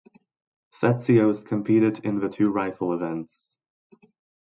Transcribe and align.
Fetsios 0.73 1.45
competed 1.45 2.03
in 2.03 2.17
the 2.19 2.27
two 2.27 2.49
rifle 2.49 2.91
events. 2.95 3.55